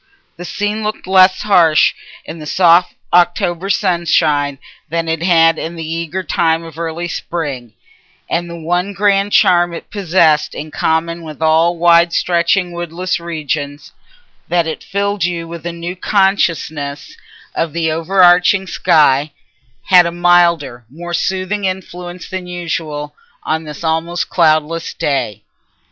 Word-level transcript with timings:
The 0.35 0.45
scene 0.45 0.81
looked 0.81 1.05
less 1.05 1.43
harsh 1.43 1.93
in 2.25 2.39
the 2.39 2.47
soft 2.47 2.95
October 3.13 3.69
sunshine 3.69 4.57
than 4.89 5.07
it 5.07 5.21
had 5.21 5.59
in 5.59 5.75
the 5.75 5.85
eager 5.87 6.23
time 6.23 6.63
of 6.63 6.79
early 6.79 7.07
spring, 7.07 7.73
and 8.27 8.49
the 8.49 8.55
one 8.57 8.93
grand 8.93 9.31
charm 9.31 9.73
it 9.75 9.91
possessed 9.91 10.55
in 10.55 10.71
common 10.71 11.21
with 11.21 11.39
all 11.39 11.77
wide 11.77 12.13
stretching 12.13 12.71
woodless 12.71 13.19
regions—that 13.19 14.65
it 14.65 14.83
filled 14.83 15.23
you 15.23 15.47
with 15.47 15.67
a 15.67 15.71
new 15.71 15.95
consciousness 15.95 17.15
of 17.53 17.71
the 17.71 17.91
overarching 17.91 18.65
sky—had 18.65 20.05
a 20.07 20.11
milder, 20.11 20.83
more 20.89 21.13
soothing 21.13 21.65
influence 21.65 22.27
than 22.27 22.47
usual, 22.47 23.13
on 23.43 23.65
this 23.65 23.83
almost 23.83 24.31
cloudless 24.31 24.95
day. 24.95 25.43